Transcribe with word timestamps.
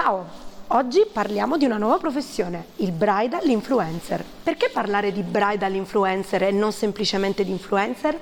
Ciao! 0.00 0.24
Oggi 0.68 1.04
parliamo 1.12 1.56
di 1.56 1.64
una 1.64 1.76
nuova 1.76 1.98
professione, 1.98 2.66
il 2.76 2.92
bridal 2.92 3.48
influencer. 3.48 4.24
Perché 4.44 4.68
parlare 4.68 5.10
di 5.10 5.24
bridal 5.24 5.74
influencer 5.74 6.44
e 6.44 6.52
non 6.52 6.70
semplicemente 6.70 7.42
di 7.42 7.50
influencer? 7.50 8.16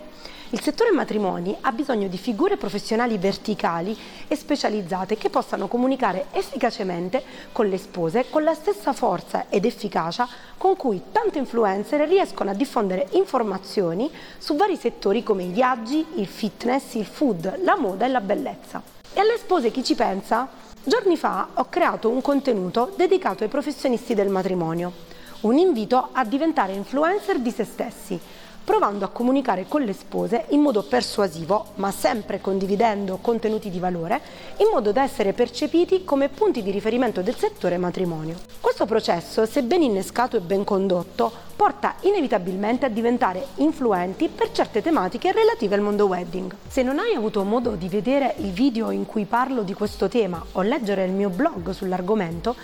Il 0.52 0.62
settore 0.62 0.90
matrimoni 0.92 1.54
ha 1.60 1.72
bisogno 1.72 2.08
di 2.08 2.16
figure 2.16 2.56
professionali 2.56 3.18
verticali 3.18 3.94
e 4.26 4.34
specializzate 4.36 5.18
che 5.18 5.28
possano 5.28 5.68
comunicare 5.68 6.28
efficacemente 6.30 7.22
con 7.52 7.66
le 7.66 7.76
spose 7.76 8.30
con 8.30 8.42
la 8.42 8.54
stessa 8.54 8.94
forza 8.94 9.44
ed 9.50 9.66
efficacia 9.66 10.26
con 10.56 10.76
cui 10.76 11.02
tante 11.12 11.36
influencer 11.36 12.08
riescono 12.08 12.48
a 12.48 12.54
diffondere 12.54 13.08
informazioni 13.10 14.10
su 14.38 14.56
vari 14.56 14.76
settori 14.76 15.22
come 15.22 15.42
i 15.42 15.50
viaggi, 15.50 16.06
il 16.14 16.26
fitness, 16.26 16.94
il 16.94 17.04
food, 17.04 17.60
la 17.64 17.76
moda 17.76 18.06
e 18.06 18.08
la 18.08 18.22
bellezza. 18.22 18.82
E 19.12 19.20
alle 19.20 19.36
spose 19.36 19.70
chi 19.70 19.84
ci 19.84 19.94
pensa? 19.94 20.64
Giorni 20.88 21.16
fa 21.16 21.48
ho 21.54 21.66
creato 21.68 22.08
un 22.08 22.20
contenuto 22.20 22.92
dedicato 22.94 23.42
ai 23.42 23.48
professionisti 23.48 24.14
del 24.14 24.28
matrimonio, 24.28 24.92
un 25.40 25.58
invito 25.58 26.10
a 26.12 26.24
diventare 26.24 26.74
influencer 26.74 27.40
di 27.40 27.50
se 27.50 27.64
stessi 27.64 28.20
provando 28.66 29.04
a 29.04 29.10
comunicare 29.10 29.66
con 29.68 29.82
le 29.82 29.92
spose 29.92 30.46
in 30.48 30.60
modo 30.60 30.82
persuasivo, 30.82 31.66
ma 31.76 31.92
sempre 31.92 32.40
condividendo 32.40 33.18
contenuti 33.22 33.70
di 33.70 33.78
valore, 33.78 34.20
in 34.56 34.66
modo 34.72 34.90
da 34.90 35.04
essere 35.04 35.32
percepiti 35.32 36.02
come 36.02 36.28
punti 36.28 36.64
di 36.64 36.72
riferimento 36.72 37.22
del 37.22 37.36
settore 37.36 37.78
matrimonio. 37.78 38.34
Questo 38.60 38.84
processo, 38.84 39.46
se 39.46 39.62
ben 39.62 39.82
innescato 39.82 40.36
e 40.36 40.40
ben 40.40 40.64
condotto, 40.64 41.30
porta 41.56 41.94
inevitabilmente 42.00 42.84
a 42.84 42.90
diventare 42.90 43.46
influenti 43.56 44.28
per 44.28 44.52
certe 44.52 44.82
tematiche 44.82 45.32
relative 45.32 45.74
al 45.74 45.80
mondo 45.80 46.04
wedding. 46.04 46.54
Se 46.68 46.82
non 46.82 46.98
hai 46.98 47.14
avuto 47.14 47.42
modo 47.44 47.70
di 47.76 47.88
vedere 47.88 48.34
il 48.38 48.52
video 48.52 48.90
in 48.90 49.06
cui 49.06 49.24
parlo 49.24 49.62
di 49.62 49.72
questo 49.72 50.06
tema 50.06 50.44
o 50.52 50.60
leggere 50.60 51.06
il 51.06 51.12
mio 51.12 51.30
blog 51.30 51.70
sull'argomento, 51.70 52.54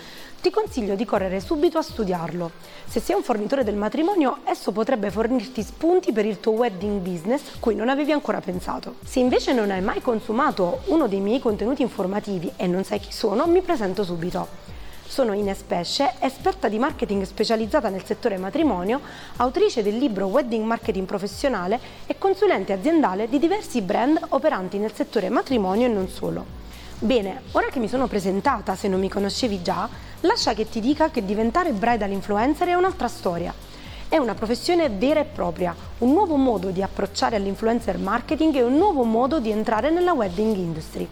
ti 0.43 0.51
consiglio 0.51 0.95
di 0.95 1.05
correre 1.05 1.39
subito 1.39 1.77
a 1.77 1.81
studiarlo. 1.81 2.51
Se 2.85 2.99
sei 2.99 3.15
un 3.15 3.23
fornitore 3.23 3.63
del 3.63 3.75
matrimonio, 3.75 4.39
esso 4.43 4.71
potrebbe 4.71 5.09
fornirti 5.09 5.63
spunti 5.63 6.11
per 6.11 6.25
il 6.25 6.39
tuo 6.39 6.51
wedding 6.51 6.99
business 6.99 7.57
cui 7.59 7.75
non 7.75 7.89
avevi 7.89 8.11
ancora 8.11 8.41
pensato. 8.41 8.95
Se 9.03 9.19
invece 9.19 9.53
non 9.53 9.71
hai 9.71 9.81
mai 9.81 10.01
consumato 10.01 10.81
uno 10.87 11.07
dei 11.07 11.21
miei 11.21 11.39
contenuti 11.39 11.81
informativi 11.81 12.51
e 12.57 12.67
non 12.67 12.83
sai 12.83 12.99
chi 12.99 13.11
sono, 13.11 13.47
mi 13.47 13.61
presento 13.61 14.03
subito. 14.03 14.72
Sono 15.13 15.33
Ines 15.33 15.61
Pesce, 15.61 16.13
esperta 16.21 16.67
di 16.67 16.79
marketing 16.79 17.21
specializzata 17.21 17.89
nel 17.89 18.03
settore 18.03 18.37
matrimonio, 18.37 18.99
autrice 19.35 19.83
del 19.83 19.95
libro 19.95 20.25
Wedding 20.25 20.65
Marketing 20.65 21.05
Professionale 21.05 21.79
e 22.07 22.17
consulente 22.17 22.73
aziendale 22.73 23.29
di 23.29 23.37
diversi 23.37 23.81
brand 23.83 24.19
operanti 24.29 24.79
nel 24.79 24.91
settore 24.91 25.29
matrimonio 25.29 25.85
e 25.85 25.89
non 25.89 26.07
solo. 26.07 26.43
Bene, 26.97 27.41
ora 27.51 27.67
che 27.67 27.77
mi 27.77 27.87
sono 27.87 28.07
presentata, 28.07 28.73
se 28.73 28.87
non 28.87 28.99
mi 28.99 29.07
conoscevi 29.07 29.61
già, 29.61 29.87
lascia 30.21 30.55
che 30.55 30.67
ti 30.67 30.79
dica 30.79 31.11
che 31.11 31.23
diventare 31.23 31.73
bridal 31.73 32.09
influencer 32.09 32.69
è 32.69 32.73
un'altra 32.73 33.07
storia. 33.07 33.53
È 34.09 34.17
una 34.17 34.33
professione 34.33 34.89
vera 34.89 35.19
e 35.19 35.25
propria, 35.25 35.75
un 35.99 36.11
nuovo 36.11 36.37
modo 36.37 36.71
di 36.71 36.81
approcciare 36.81 37.35
all'influencer 37.35 37.99
marketing 37.99 38.55
e 38.55 38.63
un 38.63 38.77
nuovo 38.77 39.03
modo 39.03 39.39
di 39.39 39.51
entrare 39.51 39.91
nella 39.91 40.13
wedding 40.13 40.55
industry. 40.55 41.07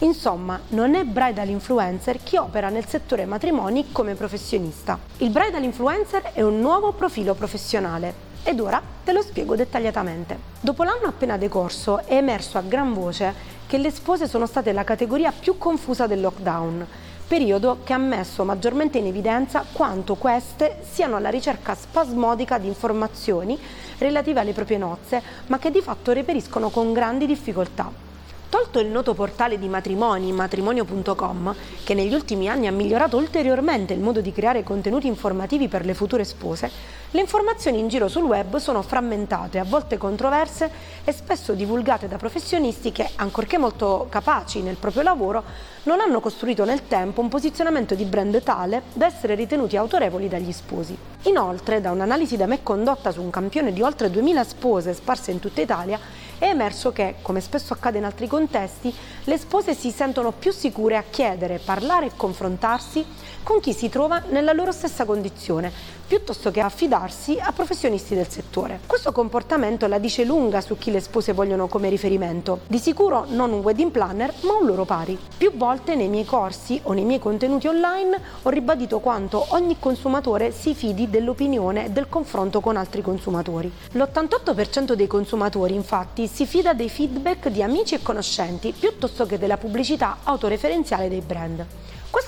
Insomma, 0.00 0.60
non 0.68 0.94
è 0.94 1.02
bridal 1.02 1.48
influencer 1.48 2.22
chi 2.22 2.36
opera 2.36 2.68
nel 2.68 2.86
settore 2.86 3.24
matrimoni 3.24 3.90
come 3.90 4.14
professionista. 4.14 4.96
Il 5.16 5.30
bridal 5.30 5.64
influencer 5.64 6.22
è 6.34 6.42
un 6.42 6.60
nuovo 6.60 6.92
profilo 6.92 7.34
professionale 7.34 8.26
ed 8.44 8.60
ora 8.60 8.80
te 9.02 9.12
lo 9.12 9.22
spiego 9.22 9.56
dettagliatamente. 9.56 10.38
Dopo 10.60 10.84
l'anno 10.84 11.08
appena 11.08 11.36
decorso 11.36 12.04
è 12.04 12.14
emerso 12.14 12.58
a 12.58 12.62
gran 12.62 12.94
voce 12.94 13.56
che 13.66 13.76
le 13.76 13.90
spose 13.90 14.28
sono 14.28 14.46
state 14.46 14.72
la 14.72 14.84
categoria 14.84 15.32
più 15.32 15.58
confusa 15.58 16.06
del 16.06 16.20
lockdown, 16.20 16.86
periodo 17.26 17.78
che 17.82 17.92
ha 17.92 17.98
messo 17.98 18.44
maggiormente 18.44 18.98
in 18.98 19.06
evidenza 19.06 19.64
quanto 19.72 20.14
queste 20.14 20.78
siano 20.88 21.16
alla 21.16 21.28
ricerca 21.28 21.74
spasmodica 21.74 22.58
di 22.58 22.68
informazioni 22.68 23.58
relative 23.98 24.38
alle 24.38 24.52
proprie 24.52 24.78
nozze, 24.78 25.20
ma 25.48 25.58
che 25.58 25.72
di 25.72 25.80
fatto 25.80 26.12
reperiscono 26.12 26.70
con 26.70 26.92
grandi 26.92 27.26
difficoltà. 27.26 28.07
Tolto 28.50 28.78
il 28.80 28.86
noto 28.86 29.12
portale 29.12 29.58
di 29.58 29.68
matrimoni, 29.68 30.32
matrimonio.com, 30.32 31.54
che 31.84 31.92
negli 31.92 32.14
ultimi 32.14 32.48
anni 32.48 32.66
ha 32.66 32.72
migliorato 32.72 33.18
ulteriormente 33.18 33.92
il 33.92 34.00
modo 34.00 34.22
di 34.22 34.32
creare 34.32 34.62
contenuti 34.62 35.06
informativi 35.06 35.68
per 35.68 35.84
le 35.84 35.92
future 35.92 36.24
spose, 36.24 36.70
le 37.10 37.20
informazioni 37.20 37.78
in 37.78 37.88
giro 37.88 38.08
sul 38.08 38.24
web 38.24 38.56
sono 38.56 38.80
frammentate, 38.80 39.58
a 39.58 39.64
volte 39.64 39.98
controverse 39.98 40.70
e 41.04 41.12
spesso 41.12 41.52
divulgate 41.52 42.08
da 42.08 42.16
professionisti 42.16 42.90
che, 42.90 43.10
ancorché 43.16 43.58
molto 43.58 44.06
capaci 44.08 44.62
nel 44.62 44.76
proprio 44.76 45.02
lavoro, 45.02 45.42
non 45.82 46.00
hanno 46.00 46.20
costruito 46.20 46.64
nel 46.64 46.86
tempo 46.86 47.20
un 47.20 47.28
posizionamento 47.28 47.94
di 47.94 48.04
brand 48.04 48.42
tale 48.42 48.82
da 48.94 49.04
essere 49.04 49.34
ritenuti 49.34 49.76
autorevoli 49.76 50.26
dagli 50.26 50.52
sposi. 50.52 50.96
Inoltre, 51.22 51.82
da 51.82 51.90
un'analisi 51.90 52.36
da 52.38 52.46
me 52.46 52.62
condotta 52.62 53.10
su 53.10 53.22
un 53.22 53.30
campione 53.30 53.72
di 53.72 53.82
oltre 53.82 54.10
2000 54.10 54.44
spose 54.44 54.94
sparse 54.94 55.30
in 55.30 55.40
tutta 55.40 55.60
Italia, 55.60 55.98
è 56.38 56.46
emerso 56.46 56.92
che, 56.92 57.16
come 57.22 57.40
spesso 57.40 57.72
accade 57.72 57.98
in 57.98 58.04
altri 58.04 58.26
contesti, 58.26 58.94
le 59.24 59.38
spose 59.38 59.74
si 59.74 59.90
sentono 59.90 60.32
più 60.32 60.52
sicure 60.52 60.96
a 60.96 61.04
chiedere, 61.08 61.58
parlare 61.58 62.06
e 62.06 62.12
confrontarsi 62.16 63.04
con 63.42 63.60
chi 63.60 63.72
si 63.72 63.88
trova 63.88 64.22
nella 64.28 64.52
loro 64.52 64.72
stessa 64.72 65.04
condizione, 65.04 65.72
piuttosto 66.08 66.50
che 66.50 66.60
affidarsi 66.60 67.38
a 67.38 67.52
professionisti 67.52 68.14
del 68.14 68.28
settore. 68.28 68.80
Questo 68.86 69.12
comportamento 69.12 69.86
la 69.86 69.98
dice 69.98 70.24
lunga 70.24 70.62
su 70.62 70.78
chi 70.78 70.90
le 70.90 71.00
spose 71.00 71.34
vogliono 71.34 71.68
come 71.68 71.90
riferimento. 71.90 72.60
Di 72.66 72.78
sicuro 72.78 73.26
non 73.28 73.52
un 73.52 73.60
wedding 73.60 73.90
planner, 73.90 74.32
ma 74.40 74.54
un 74.58 74.66
loro 74.66 74.86
pari. 74.86 75.18
Più 75.36 75.52
volte 75.54 75.94
nei 75.94 76.08
miei 76.08 76.24
corsi 76.24 76.80
o 76.84 76.94
nei 76.94 77.04
miei 77.04 77.18
contenuti 77.18 77.66
online 77.66 78.18
ho 78.42 78.48
ribadito 78.48 79.00
quanto 79.00 79.44
ogni 79.50 79.76
consumatore 79.78 80.50
si 80.50 80.74
fidi 80.74 81.10
dell'opinione 81.10 81.86
e 81.86 81.90
del 81.90 82.08
confronto 82.08 82.60
con 82.60 82.78
altri 82.78 83.02
consumatori. 83.02 83.70
L'88% 83.92 84.94
dei 84.94 85.06
consumatori 85.06 85.74
infatti 85.74 86.26
si 86.26 86.46
fida 86.46 86.72
dei 86.72 86.88
feedback 86.88 87.48
di 87.48 87.62
amici 87.62 87.94
e 87.94 88.02
conoscenti 88.02 88.72
piuttosto 88.72 89.26
che 89.26 89.38
della 89.38 89.58
pubblicità 89.58 90.18
autoreferenziale 90.24 91.10
dei 91.10 91.20
brand. 91.20 91.66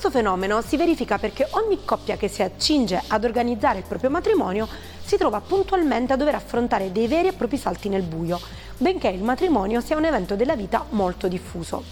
Questo 0.00 0.18
fenomeno 0.18 0.62
si 0.62 0.78
verifica 0.78 1.18
perché 1.18 1.46
ogni 1.50 1.84
coppia 1.84 2.16
che 2.16 2.28
si 2.28 2.42
accinge 2.42 3.02
ad 3.08 3.22
organizzare 3.22 3.80
il 3.80 3.84
proprio 3.86 4.08
matrimonio 4.08 4.66
si 5.04 5.18
trova 5.18 5.42
puntualmente 5.42 6.14
a 6.14 6.16
dover 6.16 6.36
affrontare 6.36 6.90
dei 6.90 7.06
veri 7.06 7.28
e 7.28 7.32
propri 7.34 7.58
salti 7.58 7.90
nel 7.90 8.00
buio, 8.00 8.40
benché 8.78 9.08
il 9.08 9.22
matrimonio 9.22 9.82
sia 9.82 9.98
un 9.98 10.06
evento 10.06 10.36
della 10.36 10.56
vita 10.56 10.86
molto 10.88 11.28
diffuso. 11.28 11.84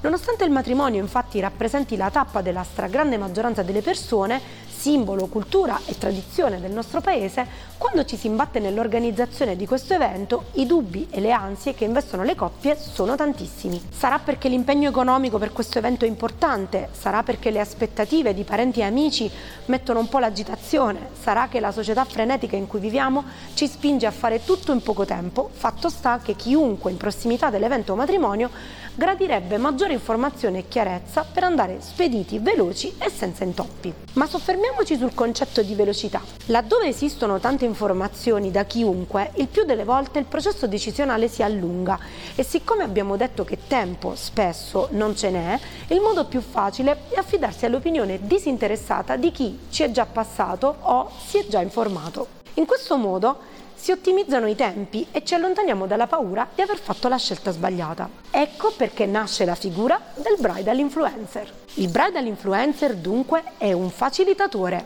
Nonostante 0.00 0.42
il 0.42 0.50
matrimonio 0.50 1.00
infatti 1.00 1.38
rappresenti 1.38 1.96
la 1.96 2.10
tappa 2.10 2.40
della 2.42 2.64
stragrande 2.64 3.16
maggioranza 3.16 3.62
delle 3.62 3.80
persone, 3.80 4.40
simbolo, 4.82 5.26
cultura 5.26 5.78
e 5.86 5.96
tradizione 5.96 6.60
del 6.60 6.72
nostro 6.72 7.00
paese, 7.00 7.46
quando 7.78 8.04
ci 8.04 8.16
si 8.16 8.26
imbatte 8.26 8.58
nell'organizzazione 8.58 9.54
di 9.54 9.64
questo 9.64 9.94
evento, 9.94 10.46
i 10.54 10.66
dubbi 10.66 11.06
e 11.08 11.20
le 11.20 11.30
ansie 11.30 11.72
che 11.72 11.84
investono 11.84 12.24
le 12.24 12.34
coppie 12.34 12.76
sono 12.76 13.14
tantissimi. 13.14 13.80
Sarà 13.92 14.18
perché 14.18 14.48
l'impegno 14.48 14.88
economico 14.88 15.38
per 15.38 15.52
questo 15.52 15.78
evento 15.78 16.04
è 16.04 16.08
importante? 16.08 16.88
Sarà 16.90 17.22
perché 17.22 17.52
le 17.52 17.60
aspettative 17.60 18.34
di 18.34 18.42
parenti 18.42 18.80
e 18.80 18.82
amici 18.82 19.30
mettono 19.66 20.00
un 20.00 20.08
po' 20.08 20.18
l'agitazione? 20.18 21.10
Sarà 21.20 21.46
che 21.46 21.60
la 21.60 21.70
società 21.70 22.04
frenetica 22.04 22.56
in 22.56 22.66
cui 22.66 22.80
viviamo 22.80 23.22
ci 23.54 23.68
spinge 23.68 24.06
a 24.06 24.10
fare 24.10 24.42
tutto 24.44 24.72
in 24.72 24.82
poco 24.82 25.04
tempo? 25.04 25.48
Fatto 25.52 25.90
sta 25.90 26.18
che 26.20 26.34
chiunque 26.34 26.90
in 26.90 26.96
prossimità 26.96 27.50
dell'evento 27.50 27.94
matrimonio 27.94 28.50
gradirebbe 28.94 29.58
maggiore 29.58 29.92
informazione 29.92 30.58
e 30.58 30.68
chiarezza 30.68 31.24
per 31.30 31.44
andare 31.44 31.76
spediti, 31.80 32.40
veloci 32.40 32.92
e 32.98 33.10
senza 33.10 33.44
intoppi. 33.44 33.92
Ma 34.14 34.26
soffermiamoci 34.72 34.96
sul 34.96 35.14
concetto 35.14 35.62
di 35.62 35.74
velocità. 35.74 36.20
Laddove 36.46 36.86
esistono 36.86 37.38
tante 37.38 37.64
informazioni 37.64 38.50
da 38.50 38.64
chiunque, 38.64 39.30
il 39.36 39.48
più 39.48 39.64
delle 39.64 39.84
volte 39.84 40.18
il 40.18 40.24
processo 40.24 40.66
decisionale 40.66 41.28
si 41.28 41.42
allunga 41.42 41.98
e 42.34 42.42
siccome 42.42 42.82
abbiamo 42.82 43.16
detto 43.16 43.44
che 43.44 43.58
tempo 43.66 44.14
spesso 44.16 44.88
non 44.92 45.14
ce 45.14 45.30
n'è, 45.30 45.58
il 45.88 46.00
modo 46.00 46.24
più 46.24 46.40
facile 46.40 47.08
è 47.10 47.18
affidarsi 47.18 47.66
all'opinione 47.66 48.18
disinteressata 48.22 49.16
di 49.16 49.30
chi 49.30 49.58
ci 49.70 49.82
è 49.82 49.90
già 49.90 50.06
passato 50.06 50.76
o 50.80 51.10
si 51.26 51.38
è 51.38 51.46
già 51.46 51.60
informato. 51.60 52.40
In 52.54 52.66
questo 52.66 52.96
modo 52.96 53.38
si 53.82 53.90
ottimizzano 53.90 54.46
i 54.46 54.54
tempi 54.54 55.04
e 55.10 55.24
ci 55.24 55.34
allontaniamo 55.34 55.88
dalla 55.88 56.06
paura 56.06 56.46
di 56.54 56.62
aver 56.62 56.78
fatto 56.78 57.08
la 57.08 57.16
scelta 57.16 57.50
sbagliata. 57.50 58.08
Ecco 58.30 58.72
perché 58.76 59.06
nasce 59.06 59.44
la 59.44 59.56
figura 59.56 60.00
del 60.14 60.36
bridal 60.38 60.78
influencer. 60.78 61.52
Il 61.74 61.88
bridal 61.88 62.24
influencer 62.26 62.94
dunque 62.94 63.42
è 63.58 63.72
un 63.72 63.90
facilitatore, 63.90 64.84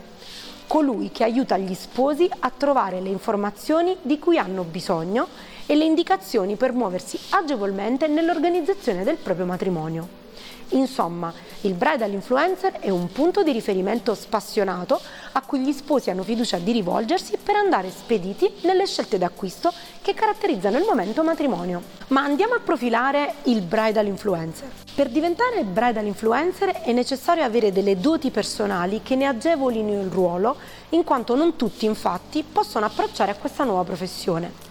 colui 0.67 1.11
che 1.11 1.25
aiuta 1.25 1.59
gli 1.59 1.75
sposi 1.75 2.27
a 2.39 2.51
trovare 2.57 3.03
le 3.03 3.11
informazioni 3.11 3.99
di 4.01 4.19
cui 4.19 4.39
hanno 4.39 4.63
bisogno 4.63 5.29
e 5.67 5.75
le 5.75 5.85
indicazioni 5.85 6.57
per 6.57 6.73
muoversi 6.73 7.19
agevolmente 7.29 8.07
nell'organizzazione 8.07 9.05
del 9.05 9.17
proprio 9.17 9.45
matrimonio. 9.45 10.26
Insomma, 10.71 11.33
il 11.63 11.75
bridal 11.75 12.13
influencer 12.13 12.81
è 12.81 12.91
un 12.91 13.11
punto 13.13 13.43
di 13.43 13.53
riferimento 13.53 14.15
spassionato 14.15 15.01
a 15.33 15.43
cui 15.43 15.61
gli 15.61 15.73
sposi 15.73 16.11
hanno 16.11 16.25
fiducia 16.25 16.59
di 16.59 16.73
rivolgersi 16.73 17.37
per 17.43 17.55
andare 17.55 17.91
spediti 17.91 18.53
nelle 18.63 18.87
scelte 18.87 19.17
d'acquisto 19.17 19.73
che 20.03 20.13
caratterizzano 20.13 20.77
il 20.77 20.85
momento 20.85 21.23
matrimonio. 21.23 21.83
Ma 22.09 22.23
andiamo 22.23 22.55
a 22.55 22.61
profilare 22.61 23.35
il 23.45 23.63
bridal 23.63 24.07
influencer. 24.07 24.69
Per 24.95 25.09
diventare 25.09 25.63
bridal 25.63 26.07
influencer 26.07 26.83
è 26.83 26.93
necessario 26.93 27.45
avere 27.45 27.71
delle 27.71 28.01
doti 28.01 28.31
personali 28.31 29.03
che 29.03 29.15
ne 29.15 29.27
agevolino 29.27 30.01
il 30.01 30.11
ruolo, 30.11 30.57
in 30.91 31.05
quanto 31.05 31.37
non 31.37 31.57
tutti 31.57 31.85
infatti 31.85 32.43
possono 32.43 32.87
approcciare 32.87 33.31
a 33.31 33.37
questa 33.37 33.65
nuova 33.65 33.85
professione. 33.85 34.65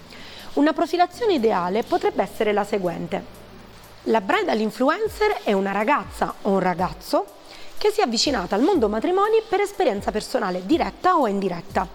Una 0.54 0.74
profilazione 0.74 1.34
ideale 1.34 1.84
potrebbe 1.84 2.24
essere 2.24 2.54
la 2.54 2.64
seguente. 2.64 3.45
La 4.10 4.22
bridal 4.22 4.60
influencer 4.60 5.40
è 5.44 5.52
una 5.54 5.72
ragazza 5.72 6.36
o 6.44 6.52
un 6.52 6.60
ragazzo 6.60 7.26
che 7.76 7.90
si 7.90 8.02
è 8.02 8.04
avvicinata 8.04 8.54
al 8.54 8.62
mondo 8.62 8.88
matrimoni 8.88 9.42
per 9.50 9.62
esperienza 9.62 10.12
personale 10.12 10.64
diretta 10.64 11.18
o 11.18 11.26
indiretta. 11.26 11.88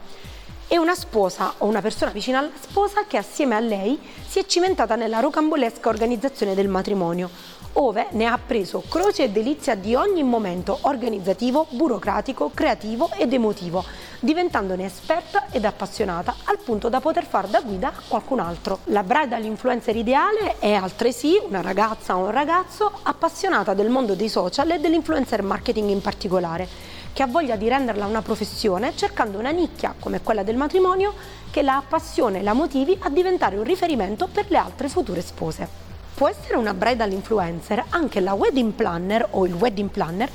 È 0.66 0.76
una 0.76 0.96
sposa 0.96 1.54
o 1.58 1.66
una 1.66 1.80
persona 1.80 2.10
vicina 2.10 2.40
alla 2.40 2.50
sposa 2.58 3.04
che 3.06 3.16
assieme 3.16 3.54
a 3.54 3.60
lei 3.60 3.96
si 4.26 4.40
è 4.40 4.44
cimentata 4.44 4.96
nella 4.96 5.20
rocambolesca 5.20 5.88
organizzazione 5.88 6.56
del 6.56 6.66
matrimonio, 6.66 7.30
ove 7.74 8.08
ne 8.10 8.26
ha 8.26 8.38
preso 8.44 8.82
croce 8.88 9.24
e 9.24 9.30
delizia 9.30 9.76
di 9.76 9.94
ogni 9.94 10.24
momento 10.24 10.78
organizzativo, 10.80 11.68
burocratico, 11.70 12.50
creativo 12.52 13.10
ed 13.16 13.32
emotivo, 13.32 13.84
diventandone 14.20 14.84
esperta 14.84 15.46
ed 15.50 15.64
appassionata 15.64 16.36
al 16.44 16.58
punto 16.58 16.90
da 16.90 17.00
poter 17.00 17.24
far 17.24 17.46
da 17.48 17.62
guida 17.62 17.88
a 17.88 18.02
qualcun 18.06 18.38
altro. 18.38 18.80
La 18.84 19.02
bridal 19.02 19.44
influencer 19.44 19.96
ideale 19.96 20.58
è 20.58 20.72
altresì 20.72 21.40
una 21.48 21.62
ragazza 21.62 22.16
o 22.16 22.24
un 22.24 22.30
ragazzo 22.30 22.92
appassionata 23.02 23.72
del 23.72 23.88
mondo 23.88 24.14
dei 24.14 24.28
social 24.28 24.70
e 24.72 24.78
dell'influencer 24.78 25.42
marketing 25.42 25.88
in 25.88 26.02
particolare, 26.02 26.68
che 27.14 27.22
ha 27.22 27.26
voglia 27.26 27.56
di 27.56 27.68
renderla 27.68 28.04
una 28.04 28.22
professione 28.22 28.94
cercando 28.94 29.38
una 29.38 29.50
nicchia 29.50 29.94
come 29.98 30.20
quella 30.20 30.42
del 30.42 30.56
matrimonio 30.56 31.14
che 31.50 31.62
la 31.62 31.76
appassiona 31.76 32.38
e 32.38 32.42
la 32.42 32.52
motivi 32.52 32.96
a 33.00 33.08
diventare 33.08 33.56
un 33.56 33.64
riferimento 33.64 34.28
per 34.30 34.50
le 34.50 34.58
altre 34.58 34.88
future 34.90 35.22
spose. 35.22 35.88
Può 36.14 36.28
essere 36.28 36.58
una 36.58 36.74
bridal 36.74 37.10
influencer 37.10 37.82
anche 37.88 38.20
la 38.20 38.34
wedding 38.34 38.72
planner 38.72 39.26
o 39.30 39.46
il 39.46 39.54
wedding 39.54 39.88
planner 39.88 40.28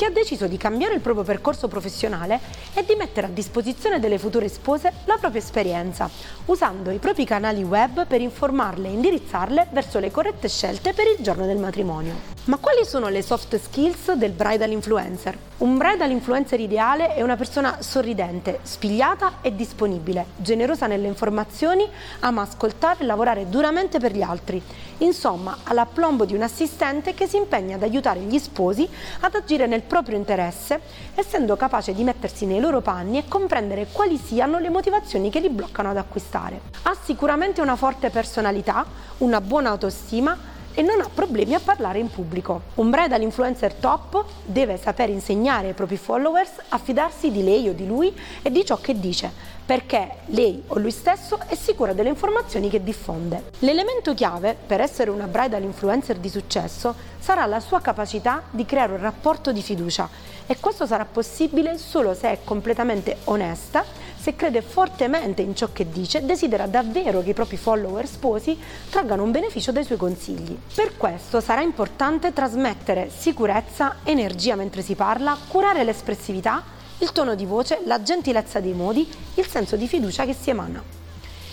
che 0.00 0.06
ha 0.06 0.10
deciso 0.10 0.46
di 0.46 0.56
cambiare 0.56 0.94
il 0.94 1.02
proprio 1.02 1.24
percorso 1.24 1.68
professionale 1.68 2.40
e 2.72 2.86
di 2.86 2.94
mettere 2.94 3.26
a 3.26 3.30
disposizione 3.30 4.00
delle 4.00 4.18
future 4.18 4.48
spose 4.48 4.90
la 5.04 5.18
propria 5.18 5.42
esperienza, 5.42 6.08
usando 6.46 6.90
i 6.90 6.96
propri 6.96 7.26
canali 7.26 7.62
web 7.62 8.06
per 8.06 8.22
informarle 8.22 8.88
e 8.88 8.92
indirizzarle 8.92 9.66
verso 9.72 9.98
le 9.98 10.10
corrette 10.10 10.48
scelte 10.48 10.94
per 10.94 11.04
il 11.06 11.22
giorno 11.22 11.44
del 11.44 11.58
matrimonio. 11.58 12.39
Ma 12.50 12.56
quali 12.56 12.84
sono 12.84 13.06
le 13.06 13.22
soft 13.22 13.56
skills 13.60 14.14
del 14.14 14.32
bridal 14.32 14.72
influencer? 14.72 15.38
Un 15.58 15.78
bridal 15.78 16.10
influencer 16.10 16.58
ideale 16.58 17.14
è 17.14 17.22
una 17.22 17.36
persona 17.36 17.80
sorridente, 17.80 18.58
spigliata 18.64 19.34
e 19.40 19.54
disponibile, 19.54 20.26
generosa 20.34 20.88
nelle 20.88 21.06
informazioni, 21.06 21.88
ama 22.18 22.42
ascoltare 22.42 23.02
e 23.02 23.04
lavorare 23.04 23.48
duramente 23.48 24.00
per 24.00 24.16
gli 24.16 24.22
altri. 24.22 24.60
Insomma, 24.98 25.58
ha 25.62 25.72
l'applombo 25.72 26.24
di 26.24 26.34
un 26.34 26.42
assistente 26.42 27.14
che 27.14 27.28
si 27.28 27.36
impegna 27.36 27.76
ad 27.76 27.84
aiutare 27.84 28.18
gli 28.18 28.38
sposi 28.40 28.88
ad 29.20 29.36
agire 29.36 29.68
nel 29.68 29.82
proprio 29.82 30.16
interesse, 30.16 30.80
essendo 31.14 31.54
capace 31.54 31.94
di 31.94 32.02
mettersi 32.02 32.46
nei 32.46 32.58
loro 32.58 32.80
panni 32.80 33.18
e 33.18 33.28
comprendere 33.28 33.86
quali 33.92 34.16
siano 34.16 34.58
le 34.58 34.70
motivazioni 34.70 35.30
che 35.30 35.38
li 35.38 35.50
bloccano 35.50 35.90
ad 35.90 35.98
acquistare. 35.98 36.62
Ha 36.82 36.96
sicuramente 37.00 37.60
una 37.60 37.76
forte 37.76 38.10
personalità, 38.10 38.84
una 39.18 39.40
buona 39.40 39.70
autostima, 39.70 40.58
e 40.74 40.82
non 40.82 41.00
ha 41.00 41.08
problemi 41.12 41.54
a 41.54 41.60
parlare 41.60 41.98
in 41.98 42.10
pubblico. 42.10 42.62
Un 42.76 42.90
bridal 42.90 43.22
influencer 43.22 43.74
top 43.74 44.24
deve 44.44 44.76
saper 44.76 45.10
insegnare 45.10 45.68
ai 45.68 45.74
propri 45.74 45.96
followers 45.96 46.52
a 46.68 46.78
fidarsi 46.78 47.30
di 47.30 47.42
lei 47.42 47.68
o 47.68 47.72
di 47.72 47.86
lui 47.86 48.14
e 48.42 48.50
di 48.50 48.64
ciò 48.64 48.76
che 48.76 48.98
dice, 48.98 49.30
perché 49.64 50.16
lei 50.26 50.62
o 50.68 50.78
lui 50.78 50.90
stesso 50.90 51.38
è 51.46 51.54
sicura 51.54 51.92
delle 51.92 52.08
informazioni 52.08 52.68
che 52.68 52.82
diffonde. 52.82 53.50
L'elemento 53.60 54.14
chiave 54.14 54.56
per 54.66 54.80
essere 54.80 55.10
una 55.10 55.26
bridal 55.26 55.62
influencer 55.62 56.16
di 56.16 56.28
successo 56.28 56.94
sarà 57.18 57.46
la 57.46 57.60
sua 57.60 57.80
capacità 57.80 58.42
di 58.50 58.64
creare 58.64 58.92
un 58.92 59.00
rapporto 59.00 59.52
di 59.52 59.62
fiducia 59.62 60.08
e 60.46 60.56
questo 60.58 60.86
sarà 60.86 61.04
possibile 61.04 61.78
solo 61.78 62.14
se 62.14 62.30
è 62.30 62.38
completamente 62.42 63.18
onesta 63.24 63.84
se 64.20 64.36
crede 64.36 64.60
fortemente 64.60 65.40
in 65.40 65.56
ciò 65.56 65.70
che 65.72 65.88
dice, 65.88 66.26
desidera 66.26 66.66
davvero 66.66 67.22
che 67.22 67.30
i 67.30 67.34
propri 67.34 67.56
follower 67.56 68.06
sposi 68.06 68.58
traggano 68.90 69.22
un 69.22 69.30
beneficio 69.30 69.72
dai 69.72 69.84
suoi 69.84 69.96
consigli. 69.96 70.56
Per 70.74 70.96
questo 70.98 71.40
sarà 71.40 71.62
importante 71.62 72.34
trasmettere 72.34 73.10
sicurezza, 73.14 73.96
energia 74.04 74.56
mentre 74.56 74.82
si 74.82 74.94
parla, 74.94 75.38
curare 75.48 75.84
l'espressività, 75.84 76.62
il 76.98 77.12
tono 77.12 77.34
di 77.34 77.46
voce, 77.46 77.80
la 77.86 78.02
gentilezza 78.02 78.60
dei 78.60 78.74
modi, 78.74 79.08
il 79.36 79.46
senso 79.46 79.76
di 79.76 79.88
fiducia 79.88 80.26
che 80.26 80.34
si 80.38 80.50
emana. 80.50 80.82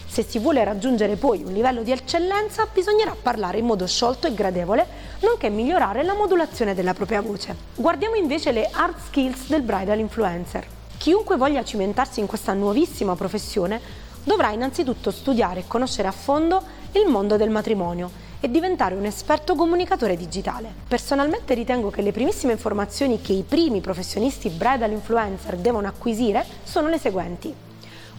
Se 0.05 0.23
si 0.23 0.37
vuole 0.39 0.63
raggiungere 0.65 1.15
poi 1.15 1.43
un 1.43 1.53
livello 1.53 1.83
di 1.83 1.91
eccellenza, 1.91 2.67
bisognerà 2.73 3.15
parlare 3.21 3.59
in 3.59 3.65
modo 3.65 3.87
sciolto 3.87 4.27
e 4.27 4.33
gradevole, 4.33 4.85
nonché 5.21 5.49
migliorare 5.49 6.03
la 6.03 6.15
modulazione 6.15 6.73
della 6.73 6.93
propria 6.93 7.21
voce. 7.21 7.55
Guardiamo 7.75 8.15
invece 8.15 8.51
le 8.51 8.67
hard 8.69 8.95
skills 9.05 9.47
del 9.47 9.61
bridal 9.61 9.99
influencer. 9.99 10.75
Chiunque 10.97 11.37
voglia 11.37 11.63
cimentarsi 11.63 12.19
in 12.19 12.25
questa 12.25 12.53
nuovissima 12.53 13.15
professione 13.15 13.79
dovrà 14.23 14.51
innanzitutto 14.51 15.11
studiare 15.11 15.61
e 15.61 15.67
conoscere 15.67 16.07
a 16.07 16.11
fondo 16.11 16.61
il 16.93 17.07
mondo 17.07 17.37
del 17.37 17.49
matrimonio 17.49 18.25
e 18.39 18.49
diventare 18.51 18.95
un 18.95 19.05
esperto 19.05 19.55
comunicatore 19.55 20.17
digitale. 20.17 20.73
Personalmente 20.87 21.53
ritengo 21.53 21.89
che 21.89 22.01
le 22.01 22.11
primissime 22.11 22.51
informazioni 22.51 23.21
che 23.21 23.31
i 23.31 23.43
primi 23.43 23.79
professionisti 23.79 24.49
bridal 24.49 24.91
influencer 24.91 25.55
devono 25.55 25.87
acquisire 25.87 26.45
sono 26.63 26.89
le 26.89 26.97
seguenti. 26.99 27.53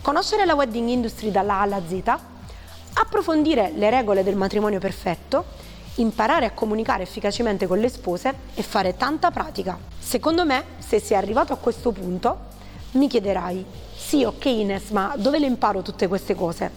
Conoscere 0.01 0.47
la 0.47 0.55
wedding 0.55 0.89
industry 0.89 1.31
dalla 1.31 1.55
A 1.55 1.61
alla 1.63 1.83
Z, 1.87 2.03
approfondire 2.95 3.73
le 3.75 3.91
regole 3.91 4.23
del 4.23 4.37
matrimonio 4.37 4.79
perfetto, 4.79 5.45
imparare 5.97 6.47
a 6.47 6.53
comunicare 6.53 7.03
efficacemente 7.03 7.67
con 7.67 7.79
le 7.79 7.89
spose 7.89 8.35
e 8.55 8.63
fare 8.63 8.97
tanta 8.97 9.31
pratica. 9.31 9.77
Secondo 9.99 10.47
me, 10.47 10.65
se 10.79 11.01
si 11.01 11.13
è 11.13 11.17
arrivato 11.17 11.53
a 11.53 11.57
questo 11.57 11.91
punto, 11.93 12.48
mi 12.93 13.06
chiederai, 13.06 13.64
sì 13.94 14.25
ok 14.25 14.44
Ines, 14.46 14.90
ma 14.90 15.14
dove 15.17 15.38
le 15.38 15.46
imparo 15.46 15.82
tutte 15.82 16.08
queste 16.08 16.35
cose? 16.35 16.70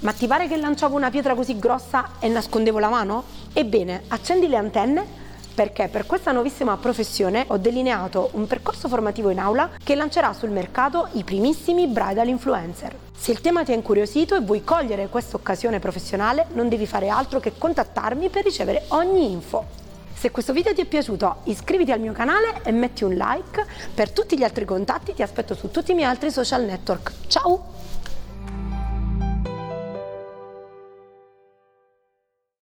Ma 0.00 0.12
ti 0.12 0.26
pare 0.26 0.46
che 0.46 0.56
lanciavo 0.56 0.94
una 0.94 1.08
pietra 1.08 1.34
così 1.34 1.58
grossa 1.58 2.10
e 2.18 2.28
nascondevo 2.28 2.78
la 2.78 2.90
mano? 2.90 3.24
Ebbene, 3.54 4.02
accendi 4.08 4.48
le 4.48 4.56
antenne 4.56 5.22
perché 5.54 5.88
per 5.88 6.04
questa 6.04 6.32
nuovissima 6.32 6.76
professione 6.76 7.44
ho 7.46 7.56
delineato 7.56 8.30
un 8.32 8.46
percorso 8.46 8.88
formativo 8.88 9.30
in 9.30 9.38
aula 9.38 9.70
che 9.82 9.94
lancerà 9.94 10.32
sul 10.32 10.50
mercato 10.50 11.08
i 11.12 11.24
primissimi 11.24 11.86
bridal 11.86 12.28
influencer. 12.28 12.94
Se 13.16 13.30
il 13.30 13.40
tema 13.40 13.62
ti 13.62 13.72
ha 13.72 13.74
incuriosito 13.74 14.34
e 14.34 14.40
vuoi 14.40 14.64
cogliere 14.64 15.08
questa 15.08 15.36
occasione 15.36 15.78
professionale, 15.78 16.48
non 16.52 16.68
devi 16.68 16.86
fare 16.86 17.08
altro 17.08 17.40
che 17.40 17.52
contattarmi 17.56 18.28
per 18.28 18.44
ricevere 18.44 18.84
ogni 18.88 19.30
info. 19.30 19.83
Se 20.24 20.30
questo 20.30 20.54
video 20.54 20.72
ti 20.72 20.80
è 20.80 20.86
piaciuto 20.86 21.40
iscriviti 21.44 21.92
al 21.92 22.00
mio 22.00 22.12
canale 22.12 22.62
e 22.64 22.72
metti 22.72 23.04
un 23.04 23.12
like. 23.12 23.66
Per 23.92 24.10
tutti 24.10 24.38
gli 24.38 24.42
altri 24.42 24.64
contatti 24.64 25.12
ti 25.12 25.20
aspetto 25.20 25.52
su 25.52 25.70
tutti 25.70 25.92
i 25.92 25.94
miei 25.94 26.08
altri 26.08 26.30
social 26.30 26.64
network. 26.64 27.12
Ciao! 27.26 27.73